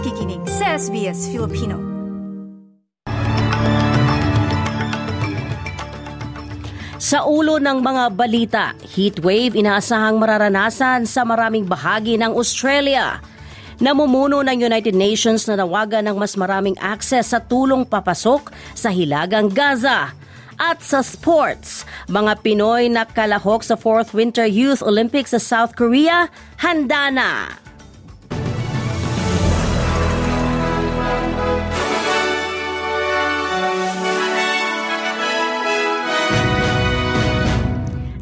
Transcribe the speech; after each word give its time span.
nakikinig 0.00 0.40
sa 0.48 0.80
SBS 0.80 1.28
Filipino. 1.28 1.76
Sa 6.96 7.28
ulo 7.28 7.60
ng 7.60 7.84
mga 7.84 8.04
balita, 8.16 8.72
heatwave 8.96 9.52
inaasahang 9.52 10.16
mararanasan 10.16 11.04
sa 11.04 11.20
maraming 11.28 11.68
bahagi 11.68 12.16
ng 12.16 12.32
Australia. 12.32 13.20
Namumuno 13.76 14.40
ng 14.40 14.72
United 14.72 14.96
Nations 14.96 15.44
na 15.44 15.60
nawagan 15.60 16.08
ng 16.08 16.16
mas 16.16 16.32
maraming 16.32 16.80
access 16.80 17.36
sa 17.36 17.40
tulong 17.44 17.84
papasok 17.84 18.56
sa 18.72 18.88
Hilagang 18.88 19.52
Gaza. 19.52 20.16
At 20.56 20.80
sa 20.80 21.04
sports, 21.04 21.84
mga 22.08 22.40
Pinoy 22.40 22.88
na 22.88 23.04
kalahok 23.04 23.60
sa 23.60 23.76
4th 23.76 24.16
Winter 24.16 24.48
Youth 24.48 24.80
Olympics 24.80 25.36
sa 25.36 25.40
South 25.44 25.76
Korea, 25.76 26.32
handa 26.56 27.12
na! 27.12 27.60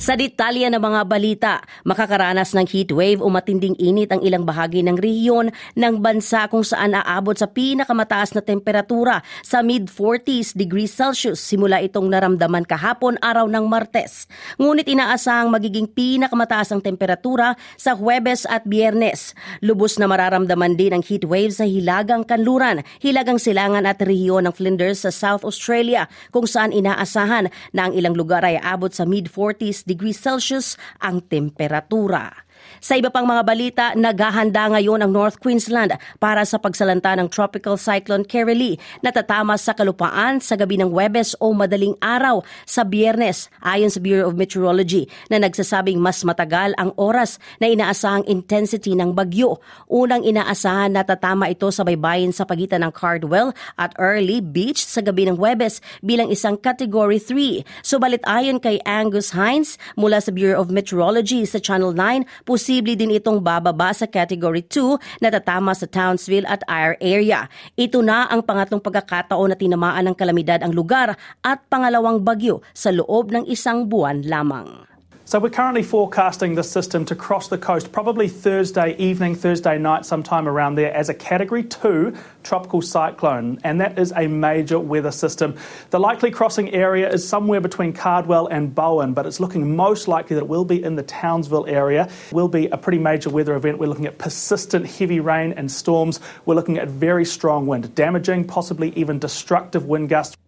Sa 0.08 0.16
detalye 0.16 0.64
ng 0.72 0.80
mga 0.80 1.04
balita, 1.04 1.60
makakaranas 1.84 2.56
ng 2.56 2.64
heatwave 2.64 3.20
o 3.20 3.28
matinding 3.28 3.76
init 3.76 4.08
ang 4.08 4.24
ilang 4.24 4.48
bahagi 4.48 4.80
ng 4.80 4.96
rehiyon 4.96 5.52
ng 5.76 5.94
bansa 6.00 6.48
kung 6.48 6.64
saan 6.64 6.96
aabot 6.96 7.36
sa 7.36 7.44
pinakamataas 7.44 8.32
na 8.32 8.40
temperatura 8.40 9.20
sa 9.44 9.60
mid-40s 9.60 10.56
degrees 10.56 10.96
Celsius 10.96 11.44
simula 11.44 11.84
itong 11.84 12.08
naramdaman 12.08 12.64
kahapon 12.64 13.20
araw 13.20 13.52
ng 13.52 13.68
Martes. 13.68 14.24
Ngunit 14.56 14.88
inaasahang 14.88 15.52
magiging 15.52 15.84
pinakamataas 15.84 16.72
ang 16.72 16.80
temperatura 16.80 17.52
sa 17.76 17.92
Huwebes 17.92 18.48
at 18.48 18.64
Biyernes. 18.64 19.36
Lubos 19.60 20.00
na 20.00 20.08
mararamdaman 20.08 20.72
din 20.72 20.96
ang 20.96 21.04
heatwave 21.04 21.52
sa 21.52 21.68
Hilagang 21.68 22.24
Kanluran, 22.24 22.80
Hilagang 23.04 23.36
Silangan 23.36 23.84
at 23.84 24.00
rehiyon 24.00 24.48
ng 24.48 24.56
Flinders 24.56 25.04
sa 25.04 25.12
South 25.12 25.44
Australia 25.44 26.08
kung 26.32 26.48
saan 26.48 26.72
inaasahan 26.72 27.52
na 27.76 27.80
ang 27.84 27.92
ilang 27.92 28.16
lugar 28.16 28.40
ay 28.40 28.56
aabot 28.56 28.88
sa 28.88 29.04
mid-40s 29.04 29.84
degrees 29.84 29.97
degrees 29.98 30.22
Celsius 30.22 30.78
ang 31.02 31.26
temperatura. 31.26 32.30
Sa 32.78 32.94
iba 32.94 33.10
pang 33.10 33.26
mga 33.26 33.42
balita, 33.42 33.84
naghahanda 33.98 34.70
ngayon 34.70 35.02
ang 35.02 35.10
North 35.10 35.42
Queensland 35.42 35.98
para 36.22 36.46
sa 36.46 36.62
pagsalanta 36.62 37.10
ng 37.18 37.26
Tropical 37.26 37.74
Cyclone 37.74 38.22
Kirrily 38.22 38.78
na 39.02 39.10
tatama 39.10 39.58
sa 39.58 39.74
kalupaan 39.74 40.38
sa 40.38 40.54
gabi 40.54 40.78
ng 40.78 40.94
Webes 40.94 41.34
o 41.42 41.50
madaling 41.50 41.98
araw 41.98 42.46
sa 42.70 42.86
Biyernes 42.86 43.50
ayon 43.66 43.90
sa 43.90 43.98
Bureau 43.98 44.30
of 44.30 44.38
Meteorology 44.38 45.10
na 45.26 45.42
nagsasabing 45.42 45.98
mas 45.98 46.22
matagal 46.22 46.70
ang 46.78 46.94
oras 46.94 47.42
na 47.58 47.66
inaasahang 47.66 48.22
intensity 48.30 48.94
ng 48.94 49.10
bagyo. 49.10 49.58
Unang 49.90 50.22
inaasahan 50.22 50.94
na 50.94 51.02
tatama 51.02 51.50
ito 51.50 51.66
sa 51.74 51.82
baybayin 51.82 52.30
sa 52.30 52.46
pagitan 52.46 52.86
ng 52.86 52.94
Cardwell 52.94 53.50
at 53.74 53.90
Early 53.98 54.38
Beach 54.38 54.86
sa 54.86 55.02
gabi 55.02 55.26
ng 55.26 55.34
Webes 55.34 55.82
bilang 55.98 56.30
isang 56.30 56.54
Category 56.54 57.18
3. 57.18 57.66
Subalit 57.82 58.22
ayon 58.22 58.62
kay 58.62 58.78
Angus 58.86 59.34
Hines 59.34 59.82
mula 59.98 60.22
sa 60.22 60.30
Bureau 60.30 60.62
of 60.62 60.70
Meteorology 60.70 61.42
sa 61.42 61.58
Channel 61.58 61.90
9, 61.90 62.22
posible 62.68 63.00
din 63.00 63.16
itong 63.16 63.40
bababa 63.40 63.96
sa 63.96 64.04
Category 64.04 64.60
2 64.60 65.24
na 65.24 65.32
tatama 65.32 65.72
sa 65.72 65.88
Townsville 65.88 66.44
at 66.44 66.60
Ayr 66.68 67.00
area. 67.00 67.48
Ito 67.80 68.04
na 68.04 68.28
ang 68.28 68.44
pangatlong 68.44 68.84
pagkakataon 68.84 69.48
na 69.48 69.56
tinamaan 69.56 70.04
ng 70.04 70.12
kalamidad 70.12 70.60
ang 70.60 70.76
lugar 70.76 71.16
at 71.40 71.64
pangalawang 71.72 72.20
bagyo 72.20 72.60
sa 72.76 72.92
loob 72.92 73.32
ng 73.32 73.48
isang 73.48 73.88
buwan 73.88 74.20
lamang. 74.20 74.97
So 75.28 75.38
we're 75.38 75.50
currently 75.50 75.82
forecasting 75.82 76.54
this 76.54 76.70
system 76.70 77.04
to 77.04 77.14
cross 77.14 77.48
the 77.48 77.58
coast 77.58 77.92
probably 77.92 78.28
Thursday 78.28 78.96
evening, 78.96 79.34
Thursday 79.34 79.76
night, 79.76 80.06
sometime 80.06 80.48
around 80.48 80.76
there 80.76 80.90
as 80.94 81.10
a 81.10 81.12
Category 81.12 81.64
2 81.64 82.16
tropical 82.42 82.80
cyclone, 82.80 83.60
and 83.62 83.78
that 83.78 83.98
is 83.98 84.10
a 84.16 84.26
major 84.26 84.80
weather 84.80 85.10
system. 85.10 85.54
The 85.90 86.00
likely 86.00 86.30
crossing 86.30 86.72
area 86.72 87.12
is 87.12 87.28
somewhere 87.28 87.60
between 87.60 87.92
Cardwell 87.92 88.46
and 88.46 88.74
Bowen, 88.74 89.12
but 89.12 89.26
it's 89.26 89.38
looking 89.38 89.76
most 89.76 90.08
likely 90.08 90.32
that 90.32 90.44
it 90.44 90.48
will 90.48 90.64
be 90.64 90.82
in 90.82 90.96
the 90.96 91.02
Townsville 91.02 91.66
area. 91.68 92.08
It 92.30 92.32
will 92.32 92.48
be 92.48 92.68
a 92.68 92.78
pretty 92.78 92.96
major 92.96 93.28
weather 93.28 93.54
event. 93.54 93.76
We're 93.76 93.92
looking 93.92 94.06
at 94.06 94.16
persistent 94.16 94.86
heavy 94.86 95.20
rain 95.20 95.52
and 95.52 95.70
storms. 95.70 96.20
We're 96.46 96.56
looking 96.56 96.78
at 96.78 96.88
very 96.88 97.26
strong 97.26 97.66
wind, 97.66 97.94
damaging, 97.94 98.46
possibly 98.46 98.94
even 98.96 99.18
destructive 99.18 99.84
wind 99.84 100.08
gusts. 100.08 100.38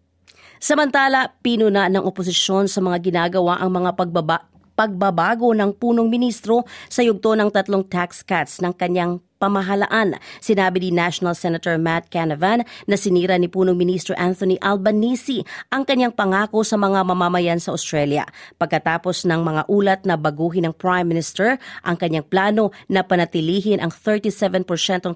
Samantala, 0.60 1.32
pinuna 1.40 1.88
ng 1.88 2.04
oposisyon 2.04 2.68
sa 2.68 2.84
mga 2.84 3.00
ginagawa 3.00 3.56
ang 3.64 3.72
mga 3.72 3.96
pagbaba 3.96 4.49
pagbabago 4.80 5.52
ng 5.52 5.76
punong 5.76 6.08
ministro 6.08 6.64
sa 6.88 7.04
yugto 7.04 7.36
ng 7.36 7.52
tatlong 7.52 7.84
tax 7.84 8.24
cuts 8.24 8.64
ng 8.64 8.72
kanyang 8.72 9.20
pamahalaan. 9.36 10.16
Sinabi 10.40 10.88
ni 10.88 10.90
National 10.92 11.36
Senator 11.36 11.76
Matt 11.76 12.08
Canavan 12.08 12.64
na 12.84 12.96
sinira 12.96 13.36
ni 13.36 13.48
punong 13.48 13.76
ministro 13.76 14.16
Anthony 14.16 14.56
Albanese 14.60 15.44
ang 15.68 15.84
kanyang 15.84 16.16
pangako 16.16 16.64
sa 16.64 16.80
mga 16.80 17.04
mamamayan 17.04 17.60
sa 17.60 17.76
Australia 17.76 18.24
pagkatapos 18.56 19.28
ng 19.28 19.40
mga 19.40 19.62
ulat 19.68 20.00
na 20.08 20.16
baguhin 20.16 20.68
ng 20.68 20.76
Prime 20.76 21.08
Minister 21.08 21.60
ang 21.84 21.96
kanyang 22.00 22.24
plano 22.28 22.72
na 22.88 23.04
panatilihin 23.04 23.84
ang 23.84 23.92
37% 23.92 24.64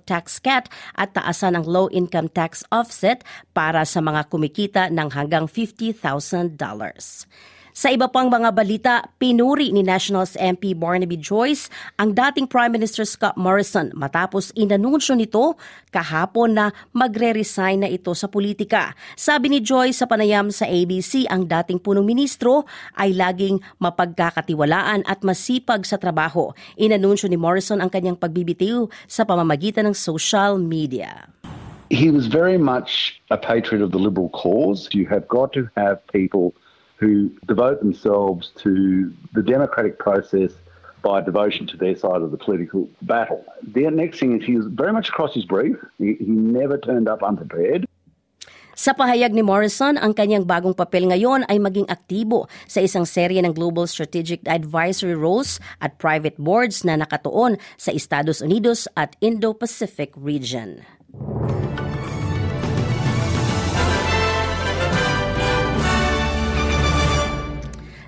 tax 0.04 0.40
cut 0.40 0.68
at 0.96 1.12
taasan 1.16 1.56
ang 1.56 1.64
low 1.64 1.88
income 1.92 2.28
tax 2.32 2.64
offset 2.68 3.24
para 3.56 3.84
sa 3.88 4.04
mga 4.04 4.28
kumikita 4.28 4.82
ng 4.92 5.08
hanggang 5.12 5.48
$50,000. 5.48 6.52
Sa 7.74 7.90
iba 7.90 8.06
pang 8.06 8.30
mga 8.30 8.54
balita, 8.54 9.02
pinuri 9.18 9.74
ni 9.74 9.82
Nationals 9.82 10.38
MP 10.38 10.78
Barnaby 10.78 11.18
Joyce 11.18 11.66
ang 11.98 12.14
dating 12.14 12.46
Prime 12.46 12.70
Minister 12.70 13.02
Scott 13.02 13.34
Morrison 13.34 13.90
matapos 13.98 14.54
inanunsyo 14.54 15.18
nito 15.18 15.58
kahapon 15.90 16.54
na 16.54 16.70
magre-resign 16.94 17.82
na 17.82 17.90
ito 17.90 18.14
sa 18.14 18.30
politika. 18.30 18.94
Sabi 19.18 19.50
ni 19.50 19.58
Joyce 19.58 19.98
sa 19.98 20.06
panayam 20.06 20.54
sa 20.54 20.70
ABC, 20.70 21.26
ang 21.26 21.50
dating 21.50 21.82
punong 21.82 22.06
ministro 22.06 22.62
ay 22.94 23.10
laging 23.10 23.58
mapagkakatiwalaan 23.82 25.02
at 25.02 25.26
masipag 25.26 25.82
sa 25.82 25.98
trabaho. 25.98 26.54
Inanunsyo 26.78 27.26
ni 27.26 27.34
Morrison 27.34 27.82
ang 27.82 27.90
kanyang 27.90 28.14
pagbibitiw 28.14 28.86
sa 29.10 29.26
pamamagitan 29.26 29.90
ng 29.90 29.98
social 29.98 30.62
media. 30.62 31.26
He 31.90 32.06
was 32.06 32.30
very 32.30 32.54
much 32.54 33.18
a 33.34 33.36
patriot 33.36 33.82
of 33.82 33.90
the 33.90 33.98
Liberal 33.98 34.30
cause. 34.30 34.86
You 34.94 35.10
have 35.10 35.26
got 35.26 35.50
to 35.58 35.66
have 35.74 35.98
people 36.06 36.54
who 37.04 37.28
devote 37.44 37.84
themselves 37.84 38.48
to 38.64 39.12
the 39.36 39.44
democratic 39.44 40.00
process 40.00 40.56
by 41.04 41.20
devotion 41.20 41.68
to 41.68 41.76
their 41.76 41.92
side 41.92 42.24
of 42.24 42.32
the 42.32 42.40
political 42.40 42.88
battle. 43.04 43.44
The 43.60 43.92
next 43.92 44.24
thing 44.24 44.40
is 44.40 44.48
he 44.48 44.56
was 44.56 44.72
very 44.72 44.96
much 44.96 45.12
across 45.12 45.36
his 45.36 45.44
brief. 45.44 45.76
He, 46.00 46.16
he 46.16 46.32
never 46.32 46.80
turned 46.80 47.04
up 47.04 47.20
unprepared. 47.20 47.84
Sa 48.74 48.96
pahayag 48.96 49.36
ni 49.36 49.44
Morrison, 49.44 50.00
ang 50.00 50.16
kanyang 50.16 50.48
bagong 50.48 50.74
papel 50.74 51.06
ngayon 51.06 51.46
ay 51.46 51.60
maging 51.60 51.86
aktibo 51.86 52.50
sa 52.66 52.82
isang 52.82 53.06
serye 53.06 53.38
ng 53.44 53.54
Global 53.54 53.86
Strategic 53.86 54.42
Advisory 54.48 55.14
Roles 55.14 55.62
at 55.78 56.00
private 56.00 56.40
boards 56.40 56.82
na 56.82 56.98
nakatuon 56.98 57.60
sa 57.76 57.94
Estados 57.94 58.42
Unidos 58.42 58.88
at 58.98 59.14
Indo-Pacific 59.20 60.10
region. 60.18 60.82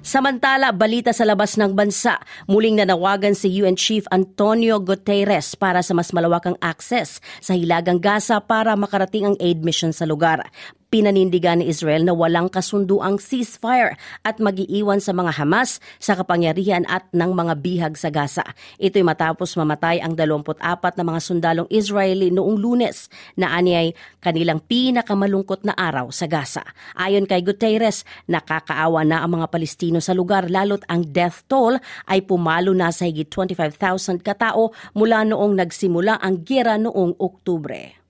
Samantala, 0.06 0.70
balita 0.70 1.10
sa 1.10 1.26
labas 1.26 1.58
ng 1.58 1.74
bansa, 1.74 2.22
muling 2.46 2.78
nanawagan 2.78 3.34
si 3.34 3.50
UN 3.58 3.74
Chief 3.74 4.06
Antonio 4.14 4.78
Guterres 4.78 5.58
para 5.58 5.82
sa 5.82 5.98
mas 5.98 6.14
malawakang 6.14 6.54
access 6.62 7.18
sa 7.42 7.58
Hilagang 7.58 7.98
Gaza 7.98 8.38
para 8.38 8.78
makarating 8.78 9.26
ang 9.26 9.36
aid 9.42 9.66
mission 9.66 9.90
sa 9.90 10.06
lugar. 10.06 10.46
Pinanindigan 10.86 11.58
ni 11.58 11.66
Israel 11.66 12.06
na 12.06 12.14
walang 12.14 12.46
kasunduang 12.46 13.18
ceasefire 13.18 13.98
at 14.22 14.38
magiiwan 14.38 15.02
sa 15.02 15.10
mga 15.10 15.34
Hamas 15.34 15.82
sa 15.98 16.14
kapangyarihan 16.14 16.86
at 16.86 17.10
ng 17.10 17.34
mga 17.34 17.54
bihag 17.58 17.94
sa 17.98 18.06
Gaza. 18.06 18.46
Ito'y 18.78 19.02
matapos 19.02 19.58
mamatay 19.58 19.98
ang 19.98 20.14
24 20.14 20.62
na 20.94 21.02
mga 21.02 21.20
sundalong 21.20 21.68
Israeli 21.74 22.30
noong 22.30 22.54
lunes 22.54 23.10
na 23.34 23.58
anyay 23.58 23.98
kanilang 24.22 24.62
pinakamalungkot 24.62 25.66
na 25.66 25.74
araw 25.74 26.14
sa 26.14 26.30
Gaza. 26.30 26.62
Ayon 26.94 27.26
kay 27.26 27.42
Guterres, 27.42 28.06
nakakaawa 28.30 29.02
na 29.02 29.26
ang 29.26 29.42
mga 29.42 29.50
Palestino 29.50 29.98
sa 29.98 30.14
lugar 30.14 30.46
lalo't 30.46 30.86
ang 30.86 31.02
death 31.02 31.42
toll 31.50 31.82
ay 32.06 32.22
pumalo 32.22 32.70
na 32.70 32.94
sa 32.94 33.10
higit 33.10 33.26
25,000 33.26 34.22
katao 34.22 34.70
mula 34.94 35.26
noong 35.26 35.58
nagsimula 35.58 36.22
ang 36.22 36.46
gera 36.46 36.78
noong 36.78 37.18
Oktubre. 37.18 38.05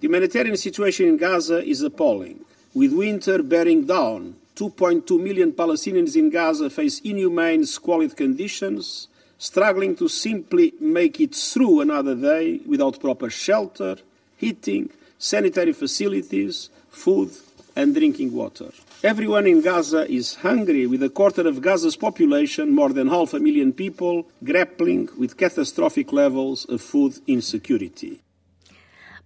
The 0.00 0.06
humanitarian 0.06 0.56
situation 0.56 1.08
in 1.08 1.16
Gaza 1.16 1.64
is 1.64 1.82
appalling. 1.82 2.44
With 2.72 2.92
winter 2.92 3.42
bearing 3.42 3.84
down, 3.84 4.36
2.2 4.54 5.20
million 5.20 5.50
Palestinians 5.50 6.14
in 6.14 6.30
Gaza 6.30 6.70
face 6.70 7.00
inhumane, 7.00 7.66
squalid 7.66 8.16
conditions, 8.16 9.08
struggling 9.38 9.96
to 9.96 10.06
simply 10.06 10.72
make 10.78 11.20
it 11.20 11.34
through 11.34 11.80
another 11.80 12.14
day 12.14 12.60
without 12.64 13.00
proper 13.00 13.28
shelter, 13.28 13.96
heating, 14.36 14.88
sanitary 15.18 15.72
facilities, 15.72 16.70
food, 16.90 17.32
and 17.74 17.92
drinking 17.92 18.32
water. 18.32 18.70
Everyone 19.02 19.48
in 19.48 19.62
Gaza 19.62 20.08
is 20.08 20.36
hungry, 20.36 20.86
with 20.86 21.02
a 21.02 21.08
quarter 21.08 21.48
of 21.48 21.60
Gaza's 21.60 21.96
population, 21.96 22.72
more 22.72 22.92
than 22.92 23.08
half 23.08 23.34
a 23.34 23.40
million 23.40 23.72
people, 23.72 24.28
grappling 24.44 25.08
with 25.18 25.36
catastrophic 25.36 26.12
levels 26.12 26.66
of 26.66 26.80
food 26.80 27.18
insecurity. 27.26 28.20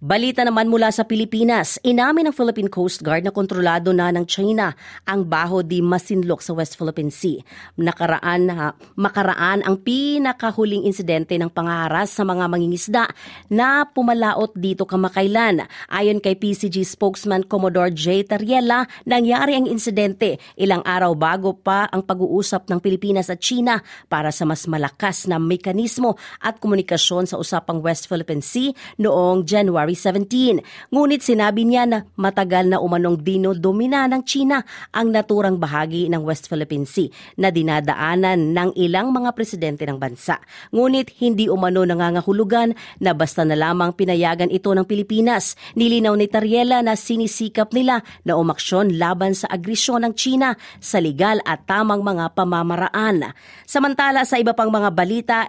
Balita 0.03 0.43
naman 0.43 0.67
mula 0.67 0.91
sa 0.91 1.07
Pilipinas, 1.07 1.79
inamin 1.79 2.27
ng 2.27 2.35
Philippine 2.35 2.67
Coast 2.67 2.99
Guard 2.99 3.23
na 3.23 3.31
kontrolado 3.31 3.95
na 3.95 4.11
ng 4.11 4.27
China 4.27 4.75
ang 5.07 5.23
Baho 5.23 5.63
di 5.63 5.79
Masinloc 5.79 6.43
sa 6.43 6.51
West 6.51 6.75
Philippine 6.75 7.07
Sea. 7.07 7.39
Nakaraan, 7.79 8.51
ha, 8.51 8.75
makaraan 8.99 9.63
ang 9.63 9.79
pinakahuling 9.79 10.83
insidente 10.83 11.39
ng 11.39 11.47
pangaharas 11.47 12.11
sa 12.11 12.27
mga 12.27 12.51
mangingisda 12.51 13.07
na 13.47 13.87
pumalaot 13.87 14.51
dito 14.59 14.83
kamakailan. 14.83 15.71
Ayon 15.87 16.19
kay 16.19 16.35
PCG 16.35 16.83
spokesman 16.83 17.47
Commodore 17.47 17.95
J. 17.95 18.27
Tariela, 18.27 18.83
nangyari 19.07 19.55
ang 19.55 19.71
insidente 19.71 20.35
ilang 20.59 20.83
araw 20.83 21.15
bago 21.15 21.55
pa 21.55 21.87
ang 21.87 22.03
pag-uusap 22.03 22.67
ng 22.67 22.83
Pilipinas 22.83 23.31
at 23.31 23.39
China 23.39 23.79
para 24.11 24.35
sa 24.35 24.43
mas 24.43 24.67
malakas 24.67 25.31
na 25.31 25.39
mekanismo 25.39 26.19
at 26.43 26.59
komunikasyon 26.59 27.23
sa 27.23 27.39
usapang 27.39 27.79
West 27.79 28.11
Philippine 28.11 28.43
Sea 28.43 28.75
noong 28.99 29.47
January 29.47 29.92
2017. 29.95 30.91
Ngunit 30.91 31.21
sinabi 31.23 31.63
niya 31.63 31.87
na 31.87 31.99
matagal 32.17 32.67
na 32.67 32.81
umanong 32.81 33.21
dinodomina 33.21 34.09
ng 34.09 34.21
China 34.25 34.65
ang 34.91 35.13
naturang 35.13 35.57
bahagi 35.61 36.09
ng 36.09 36.21
West 36.25 36.49
Philippine 36.49 36.85
Sea 36.85 37.09
na 37.37 37.53
dinadaanan 37.53 38.53
ng 38.53 38.69
ilang 38.75 39.13
mga 39.13 39.31
presidente 39.37 39.85
ng 39.87 39.97
bansa. 39.97 40.41
Ngunit 40.73 41.13
hindi 41.21 41.47
umano 41.47 41.85
nangangahulugan 41.85 42.75
na 42.99 43.11
basta 43.13 43.45
na 43.47 43.55
lamang 43.55 43.93
pinayagan 43.95 44.49
ito 44.51 44.73
ng 44.73 44.85
Pilipinas. 44.85 45.55
Nilinaw 45.77 46.13
ni 46.17 46.27
Tariela 46.27 46.81
na 46.81 46.97
sinisikap 46.97 47.71
nila 47.71 48.01
na 48.27 48.35
umaksyon 48.35 48.97
laban 48.97 49.37
sa 49.37 49.47
agresyon 49.49 50.03
ng 50.03 50.13
China 50.17 50.57
sa 50.81 50.99
legal 50.99 51.39
at 51.47 51.65
tamang 51.69 52.01
mga 52.01 52.33
pamamaraan. 52.35 53.33
Samantala 53.63 54.27
sa 54.27 54.37
iba 54.41 54.51
pang 54.57 54.69
mga 54.69 54.89
balita, 54.93 55.39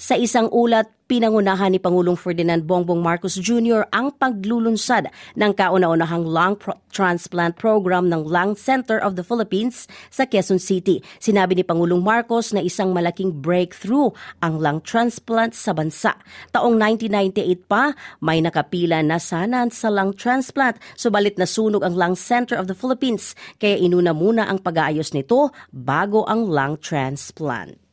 sa 0.00 0.16
isang 0.16 0.48
ulat 0.48 0.88
pinangunahan 1.04 1.76
ni 1.76 1.80
Pangulong 1.80 2.16
Ferdinand 2.16 2.64
Bongbong 2.64 3.04
Marcos 3.04 3.36
Jr. 3.36 3.84
ang 3.92 4.08
paglulunsad 4.16 5.12
ng 5.36 5.52
kauna-unahang 5.52 6.24
lung 6.24 6.56
pro- 6.56 6.80
transplant 6.88 7.58
program 7.60 8.08
ng 8.08 8.24
Lung 8.24 8.56
Center 8.56 8.96
of 8.96 9.18
the 9.18 9.24
Philippines 9.26 9.84
sa 10.08 10.24
Quezon 10.24 10.56
City. 10.56 11.04
Sinabi 11.20 11.60
ni 11.60 11.64
Pangulong 11.66 12.00
Marcos 12.00 12.56
na 12.56 12.64
isang 12.64 12.96
malaking 12.96 13.36
breakthrough 13.36 14.08
ang 14.40 14.56
lung 14.56 14.80
transplant 14.80 15.52
sa 15.52 15.76
bansa. 15.76 16.16
Taong 16.56 16.80
1998 16.80 17.68
pa, 17.68 17.92
may 18.24 18.40
nakapila 18.40 19.04
na 19.04 19.20
sana 19.20 19.68
sa 19.68 19.92
lung 19.92 20.16
transplant, 20.16 20.80
subalit 20.96 21.36
nasunog 21.36 21.84
ang 21.84 21.92
Lung 21.92 22.16
Center 22.16 22.56
of 22.56 22.66
the 22.66 22.76
Philippines, 22.76 23.36
kaya 23.60 23.76
inuna 23.76 24.16
muna 24.16 24.48
ang 24.48 24.58
pag-aayos 24.60 25.12
nito 25.12 25.52
bago 25.70 26.24
ang 26.24 26.48
lung 26.48 26.80
transplant. 26.80 27.83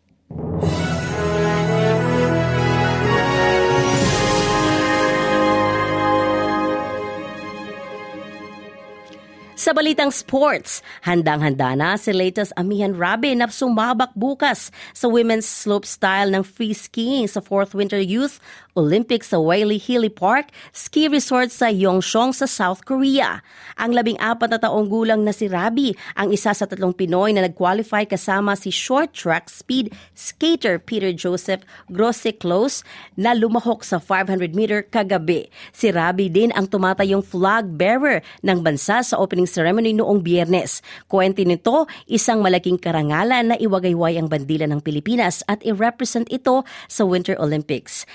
Sa 9.61 9.77
balitang 9.77 10.09
sports, 10.09 10.81
handang-handa 11.05 11.77
na 11.77 11.93
si 11.93 12.09
latest 12.09 12.49
Amihan 12.57 12.97
Rabi 12.97 13.37
na 13.37 13.45
sumabak 13.45 14.09
bukas 14.17 14.73
sa 14.89 15.05
women's 15.05 15.45
slopestyle 15.45 16.33
ng 16.33 16.41
free 16.41 16.73
skiing 16.73 17.29
sa 17.29 17.45
4th 17.45 17.77
Winter 17.77 18.01
Youth 18.01 18.41
Olympics 18.79 19.35
sa 19.35 19.39
Wailey 19.39 19.75
Hilly 19.75 20.07
Park 20.07 20.55
Ski 20.71 21.11
Resort 21.11 21.51
sa 21.51 21.67
Yongchong 21.67 22.31
sa 22.31 22.47
South 22.47 22.87
Korea. 22.87 23.43
Ang 23.75 23.91
labing 23.91 24.15
apat 24.23 24.55
na 24.55 24.59
taong 24.63 24.87
gulang 24.87 25.27
na 25.27 25.35
si 25.35 25.51
Rabi 25.51 25.91
ang 26.15 26.31
isa 26.31 26.55
sa 26.55 26.63
tatlong 26.63 26.95
Pinoy 26.95 27.35
na 27.35 27.43
nag-qualify 27.43 28.07
kasama 28.07 28.55
si 28.55 28.71
short 28.71 29.11
track 29.11 29.51
speed 29.51 29.91
skater 30.15 30.79
Peter 30.79 31.11
Joseph 31.11 31.67
Grosse 31.91 32.31
Close 32.39 32.87
na 33.19 33.35
lumahok 33.35 33.83
sa 33.83 33.99
500 33.99 34.55
meter 34.55 34.87
kagabi. 34.87 35.51
Si 35.75 35.91
Rabi 35.91 36.31
din 36.31 36.55
ang 36.55 36.71
tumatayong 36.71 37.23
flag 37.25 37.67
bearer 37.75 38.23
ng 38.45 38.63
bansa 38.63 39.03
sa 39.03 39.19
opening 39.19 39.49
ceremony 39.49 39.91
noong 39.91 40.23
biyernes. 40.23 40.79
Kwento 41.11 41.43
nito, 41.43 41.91
isang 42.07 42.39
malaking 42.39 42.79
karangalan 42.79 43.51
na 43.51 43.55
iwagayway 43.59 44.15
ang 44.15 44.31
bandila 44.31 44.63
ng 44.69 44.79
Pilipinas 44.79 45.43
at 45.51 45.59
i-represent 45.67 46.31
ito 46.31 46.63
sa 46.87 47.03
Winter 47.03 47.35
Olympics. 47.35 48.07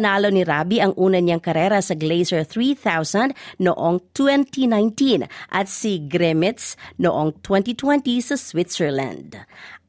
Naipanalo 0.00 0.32
ni 0.32 0.48
Rabi 0.48 0.80
ang 0.80 0.96
una 0.96 1.20
niyang 1.20 1.44
karera 1.44 1.76
sa 1.84 1.92
Glacier 1.92 2.48
3000 2.48 3.36
noong 3.60 4.00
2019 4.16 5.28
at 5.52 5.68
si 5.68 6.00
Gremitz 6.08 6.72
noong 6.96 7.36
2020 7.44 8.24
sa 8.24 8.40
Switzerland. 8.40 9.36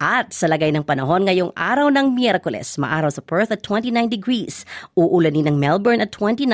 At 0.01 0.33
sa 0.33 0.49
lagay 0.49 0.73
ng 0.73 0.81
panahon 0.81 1.29
ngayong 1.29 1.53
araw 1.53 1.93
ng 1.93 2.17
Miyerkules, 2.17 2.73
maaraw 2.81 3.13
sa 3.13 3.21
Perth 3.21 3.53
at 3.53 3.61
29 3.61 4.09
degrees, 4.09 4.65
uulanin 4.97 5.45
ng 5.45 5.61
Melbourne 5.61 6.01
at 6.01 6.09
29, 6.09 6.49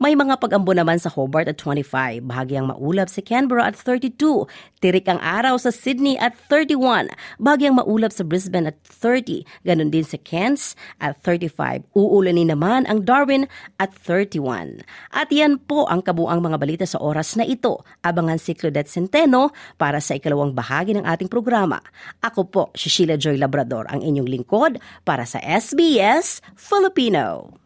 may 0.00 0.16
mga 0.16 0.40
pag-ambo 0.40 0.72
naman 0.72 0.96
sa 0.96 1.12
Hobart 1.12 1.44
at 1.44 1.60
25, 1.60 2.24
bahagyang 2.24 2.72
maulap 2.72 3.12
sa 3.12 3.20
Canberra 3.20 3.68
at 3.68 3.76
32, 3.76 4.48
tirik 4.80 5.12
ang 5.12 5.20
araw 5.20 5.60
sa 5.60 5.68
Sydney 5.68 6.16
at 6.16 6.32
31, 6.48 7.12
bahagyang 7.36 7.76
maulap 7.76 8.16
sa 8.16 8.24
Brisbane 8.24 8.72
at 8.72 8.80
30, 8.88 9.44
ganun 9.68 9.92
din 9.92 10.00
sa 10.00 10.16
Cairns 10.16 10.72
at 10.96 11.20
35, 11.20 11.84
uulanin 11.92 12.48
naman 12.48 12.88
ang 12.88 12.95
Darwin 13.02 13.44
at 13.76 13.92
31. 14.04 14.80
At 15.12 15.28
yan 15.34 15.60
po 15.60 15.84
ang 15.90 16.00
kabuang 16.00 16.40
mga 16.40 16.56
balita 16.56 16.86
sa 16.88 17.02
oras 17.02 17.34
na 17.34 17.44
ito. 17.44 17.82
Abangan 18.00 18.38
si 18.38 18.54
Claudette 18.54 18.88
Centeno 18.88 19.52
para 19.74 19.98
sa 19.98 20.14
ikalawang 20.14 20.54
bahagi 20.54 20.94
ng 20.94 21.04
ating 21.04 21.28
programa. 21.28 21.82
Ako 22.22 22.40
po, 22.48 22.62
si 22.72 22.88
Sheila 22.88 23.18
Joy 23.18 23.36
Labrador, 23.36 23.90
ang 23.90 24.00
inyong 24.00 24.28
lingkod 24.30 24.78
para 25.02 25.26
sa 25.26 25.42
SBS 25.42 26.40
Filipino. 26.54 27.65